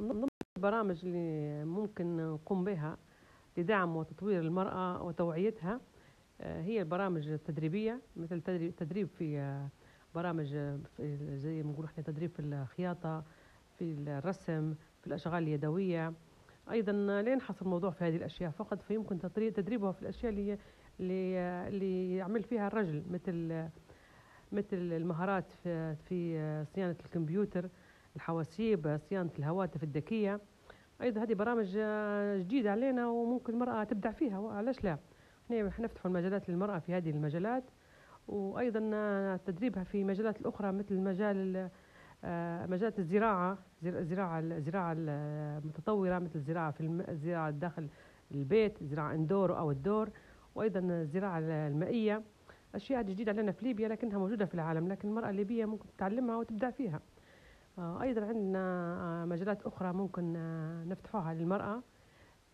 من 0.00 0.08
ضمن 0.08 0.28
البرامج 0.56 1.00
اللي 1.04 1.64
ممكن 1.64 2.16
نقوم 2.16 2.64
بها 2.64 2.96
لدعم 3.56 3.96
وتطوير 3.96 4.40
المرأة 4.40 5.02
وتوعيتها 5.02 5.80
آه، 6.40 6.62
هي 6.62 6.80
البرامج 6.80 7.28
التدريبية 7.28 8.00
مثل 8.16 8.40
تدريب 8.76 9.08
في 9.08 9.38
آه، 9.38 9.68
برامج 10.14 10.54
آه، 10.54 10.78
زي 11.34 11.62
ما 11.62 11.72
نقول 11.72 11.84
إحنا 11.84 12.02
تدريب 12.02 12.30
في 12.30 12.40
الخياطة 12.40 13.24
في 13.78 13.84
الرسم 13.84 14.74
في 15.00 15.06
الأشغال 15.06 15.42
اليدوية. 15.42 16.12
أيضا 16.70 16.92
لا 16.92 17.32
ينحصر 17.32 17.64
الموضوع 17.64 17.90
في 17.90 18.04
هذه 18.04 18.16
الأشياء 18.16 18.50
فقط 18.50 18.82
فيمكن 18.82 19.18
تدريبها 19.54 19.92
في 19.92 20.02
الأشياء 20.02 20.32
اللي 20.32 20.58
اللي 21.68 22.16
يعمل 22.16 22.42
فيها 22.42 22.66
الرجل 22.66 23.02
مثل 23.10 23.68
مثل 24.52 24.76
المهارات 24.76 25.50
في, 25.50 25.94
في 25.94 26.64
صيانة 26.74 26.96
الكمبيوتر. 27.04 27.68
الحواسيب 28.16 28.98
صيانة 29.08 29.30
الهواتف 29.38 29.82
الذكية. 29.82 30.40
أيضا 31.02 31.22
هذه 31.22 31.34
برامج 31.34 31.78
جديدة 32.40 32.70
علينا 32.70 33.08
وممكن 33.08 33.52
المرأة 33.52 33.84
تبدع 33.84 34.10
فيها 34.10 34.38
وعلاش 34.38 34.84
لا؟ 34.84 34.98
إحنا 35.50 35.70
حنفتحوا 35.70 36.10
المجالات 36.10 36.48
للمرأة 36.50 36.78
في 36.78 36.94
هذه 36.94 37.10
المجالات 37.10 37.64
وأيضا 38.28 38.80
تدريبها 39.46 39.84
في 39.84 40.04
مجالات 40.04 40.40
الأخرى 40.40 40.72
مثل 40.72 40.98
مجال 40.98 41.70
مجالات 42.70 42.98
الزراعة 42.98 43.58
الزراعة 43.84 44.40
الزراعة 44.40 44.94
المتطورة 44.98 46.18
مثل 46.18 46.34
الزراعة 46.34 46.70
في 46.70 47.04
الزراعة 47.08 47.50
داخل 47.50 47.88
البيت 48.34 48.84
زراعة 48.84 49.14
إندور 49.14 49.58
أو 49.58 49.70
الدور 49.70 50.10
وأيضا 50.54 50.80
الزراعة 50.80 51.38
المائية. 51.38 52.22
أشياء 52.74 53.02
جديدة 53.02 53.32
علينا 53.32 53.52
في 53.52 53.64
ليبيا 53.64 53.88
لكنها 53.88 54.18
موجودة 54.18 54.44
في 54.46 54.54
العالم 54.54 54.88
لكن 54.88 55.08
المرأة 55.08 55.30
الليبية 55.30 55.64
ممكن 55.64 55.86
تتعلمها 55.96 56.36
وتبدع 56.36 56.70
فيها. 56.70 56.96
آه، 56.96 57.00
أيضا 57.78 58.24
عندنا 58.26 58.58
آه، 59.00 59.24
مجالات 59.24 59.62
أخرى 59.62 59.92
ممكن 59.92 60.36
آه، 60.36 60.84
نفتحوها 60.84 61.34
للمرأة 61.34 61.82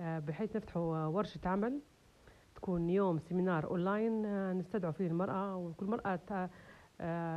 بحيث 0.01 0.57
نفتحوا 0.57 1.07
ورشة 1.07 1.41
عمل 1.45 1.80
تكون 2.54 2.91
يوم 2.91 3.18
seminar 3.19 3.66
online 3.66 4.23
نستدعو 4.59 4.93
فيه 4.93 5.07
المرأة 5.07 5.57
وكل 5.57 5.87
مرأة 5.87 6.16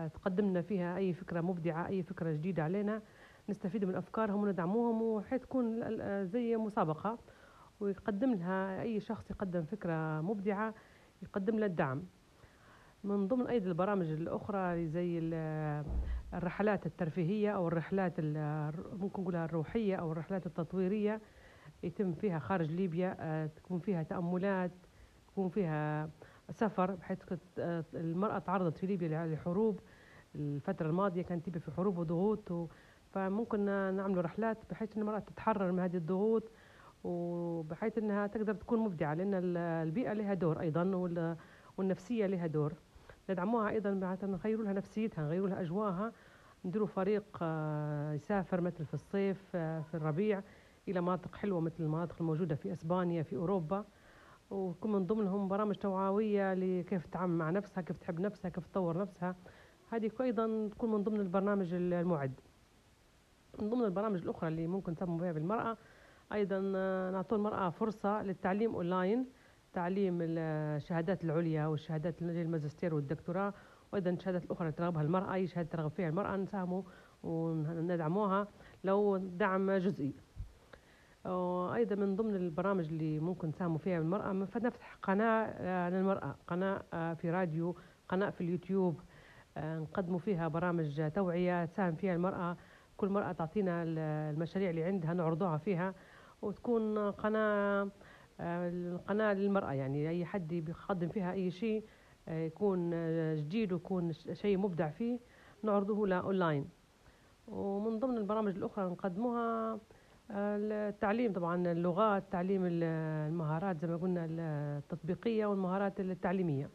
تقدم 0.08 0.46
لنا 0.46 0.62
فيها 0.62 0.98
أي 0.98 1.14
فكرة 1.14 1.42
مبدعة 1.42 1.88
أي 1.88 2.04
فكرة 2.04 2.32
جديدة 2.32 2.64
علينا 2.64 3.02
نستفيد 3.50 3.86
من 3.86 3.96
أفكارهم 3.96 4.44
وندعموهم 4.44 5.02
وحيث 5.02 5.42
تكون 5.42 5.82
زي 6.26 6.58
مسابقة 6.58 7.20
ويقدم 7.80 8.34
لها 8.34 8.82
أي 8.82 9.00
شخص 9.00 9.32
يقدم 9.32 9.64
فكرة 9.64 10.22
مبدعة 10.22 10.74
يقدم 11.22 11.60
لها 11.60 11.68
الدعم. 11.68 12.04
من 13.04 13.28
ضمن 13.28 13.48
أيضا 13.48 13.68
البرامج 13.68 14.08
الأخرى 14.08 14.88
زي 14.88 15.20
الرحلات 16.34 16.86
الترفيهية 16.86 17.50
أو 17.52 17.68
الرحلات 17.68 18.14
ممكن 19.00 19.22
نقولها 19.22 19.46
الروحية 19.46 19.96
أو 19.96 20.12
الرحلات 20.12 20.46
التطويرية 20.46 21.22
يتم 21.84 22.14
فيها 22.14 22.40
خارج 22.40 22.72
ليبيا 22.72 23.16
آه، 23.20 23.46
تكون 23.46 23.80
فيها 23.80 24.04
تأملات 24.04 24.72
تكون 25.28 25.50
فيها 25.50 26.10
سفر 26.52 26.92
بحيث 26.96 27.20
آه، 27.60 27.86
المرأة 27.94 28.40
تعرضت 28.40 28.78
في 28.78 28.88
ليبيا 28.88 29.26
لحروب 29.26 29.80
الفترة 30.36 30.88
الماضية 30.88 31.22
كانت 31.22 31.46
تبقى 31.46 31.60
في 31.60 31.72
حروب 31.72 31.98
وضغوط 31.98 32.70
فممكن 33.12 33.66
نعمل 33.96 34.26
رحلات 34.26 34.58
بحيث 34.70 34.96
أن 34.96 35.02
المرأة 35.02 35.20
تتحرر 35.20 35.72
من 35.72 35.80
هذه 35.80 35.98
الضغوط 35.98 36.52
وبحيث 37.04 37.98
أنها 37.98 38.28
تقدر 38.28 38.54
تكون 38.54 38.80
مبدعة 38.80 39.14
لأن 39.14 39.58
البيئة 39.58 40.14
لها 40.14 40.34
دور 40.34 40.60
أيضا 40.60 40.84
والنفسية 41.78 42.26
لها 42.26 42.48
دور. 42.48 42.74
ندعموها 43.30 43.70
أيضا 43.70 43.92
معناتها 43.92 44.28
نغيروا 44.28 44.64
لها 44.64 44.74
نفسيتها 44.74 45.24
نغيروا 45.24 45.48
لها 45.48 45.62
اجواءها 45.62 46.12
نديروا 46.66 46.88
فريق 46.88 47.24
آه، 47.42 48.14
يسافر 48.14 48.62
مثل 48.62 48.86
في 48.86 48.94
الصيف 48.94 49.44
آه، 49.56 49.82
في 49.82 49.94
الربيع 49.98 50.42
إلى 50.88 51.02
مناطق 51.02 51.36
حلوة 51.36 51.60
مثل 51.60 51.84
المناطق 51.84 52.16
الموجودة 52.20 52.56
في 52.56 52.74
إسبانيا 52.74 53.24
في 53.24 53.36
أوروبا. 53.36 53.86
ويكون 54.50 54.92
من 54.92 55.06
ضمنهم 55.06 55.48
برامج 55.48 55.76
توعوية 55.76 56.54
لكيف 56.54 57.06
تتعامل 57.06 57.34
مع 57.34 57.50
نفسها 57.50 57.82
كيف 57.82 57.98
تحب 57.98 58.20
نفسها 58.20 58.50
كيف 58.50 58.66
تطور 58.68 58.98
نفسها. 58.98 59.36
هذه 59.90 60.12
أيضا 60.22 60.68
تكون 60.68 60.92
من 60.92 61.04
ضمن 61.04 61.20
البرنامج 61.20 61.74
المعد 61.74 62.40
من 63.62 63.70
ضمن 63.70 63.86
البرامج 63.86 64.22
الأخرى 64.22 64.48
اللي 64.48 64.68
ممكن 64.68 64.96
تهتم 64.96 65.18
بها 65.18 65.32
بالمراه 65.32 65.78
أيضا 66.34 66.74
آه، 66.76 67.12
نعطوا 67.12 67.38
المرأة 67.38 67.70
فرصة 67.70 68.24
للتعليم 68.24 68.76
أونلاين. 68.76 69.26
تعليم 69.74 70.18
الشهادات 70.22 71.24
العليا 71.24 71.66
والشهادات 71.66 72.22
الماجستير 72.22 72.96
والدكتوراه 72.96 73.54
وأيضا 73.92 74.10
الشهادات 74.12 74.46
الاخرى 74.46 74.68
اللي 74.68 74.78
ترغبها 74.78 75.02
المرأة 75.02 75.34
أي 75.34 75.48
شهادة 75.48 75.70
ترغب 75.70 75.92
فيها 75.92 76.10
المرأة 76.10 76.36
نساهموا 76.36 76.82
وندعموها 77.24 78.48
لو 78.84 79.18
دعم 79.18 79.72
جزئي. 79.72 80.14
أيضا 81.76 81.96
من 81.96 82.16
ضمن 82.16 82.36
البرامج 82.36 82.88
اللي 82.88 83.20
ممكن 83.20 83.48
نساهموا 83.48 83.78
فيها 83.78 83.98
المرأة 83.98 84.46
فنفتح 84.46 84.98
قناة 85.04 85.90
للمرأة 85.90 86.36
قناة 86.48 87.14
في 87.14 87.32
راديو 87.32 87.76
قناة 88.10 88.30
في 88.30 88.42
اليوتيوب 88.42 89.02
نقدموا 89.58 90.20
فيها 90.20 90.48
برامج 90.48 91.12
توعية 91.16 91.66
تساهم 91.66 91.96
فيها 91.96 92.14
المرأة. 92.14 92.58
كل 92.98 93.10
مرأة 93.10 93.32
تعطينا 93.32 93.84
المشاريع 93.84 94.70
اللي 94.70 94.84
عندها 94.84 95.14
نعرضوها 95.14 95.58
فيها 95.58 95.94
وتكون 96.42 97.12
قناة 97.12 97.90
القناة 98.40 99.34
للمرأة 99.34 99.74
يعني 99.74 100.10
أي 100.10 100.26
حد 100.26 100.48
بيقدم 100.48 101.10
فيها 101.10 101.32
أي 101.32 101.52
شيء 101.52 101.84
آه، 102.28 102.46
يكون 102.46 102.92
آه، 102.94 103.36
جديد 103.36 103.74
ويكون 103.74 104.14
شيء 104.14 104.58
مبدع 104.58 104.90
فيه 104.90 105.20
نعرضه 105.64 106.08
له 106.08 106.16
أونلاين. 106.16 106.70
ومن 107.48 108.00
ضمن 108.00 108.18
البرامج 108.18 108.56
الأخرى 108.56 108.86
نقدموها 108.86 109.80
آه، 110.32 110.58
التعليم 110.90 111.34
طبعا 111.34 111.72
اللغات 111.72 112.24
تعليم 112.32 112.62
المهارات 112.66 113.78
زي 113.78 113.88
ما 113.88 113.98
قلنا 113.98 114.28
التطبيقية 114.30 115.46
والمهارات 115.46 116.00
التعليمية. 116.00 116.70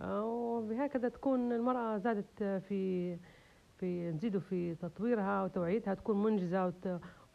وبهكذا 0.00 1.08
تكون 1.08 1.52
المرأة 1.52 1.98
زادت 1.98 2.42
في 2.42 3.16
في 3.76 4.10
نزيدوا 4.10 4.40
في 4.40 4.74
تطويرها 4.74 5.44
وتوعيتها 5.44 5.94
تكون 5.94 6.22
منجزة 6.22 6.72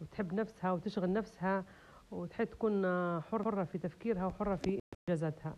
وتحب 0.01 0.33
نفسها 0.33 0.71
وتشغل 0.71 1.13
نفسها. 1.13 1.65
وتحب 2.11 2.47
تكون 2.47 2.85
حرة 3.21 3.63
في 3.63 3.77
تفكيرها 3.77 4.25
وحرة 4.25 4.55
في 4.55 4.79
إنجازاتها. 5.09 5.55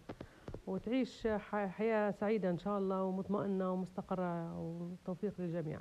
وتعيش 0.67 1.27
حياة 1.27 2.11
سعيدة 2.11 2.49
إن 2.49 2.57
شاء 2.57 2.77
الله 2.77 3.03
ومطمئنة 3.03 3.71
ومستقرة 3.71 4.59
وتوفيق 4.59 5.33
للجميع. 5.39 5.79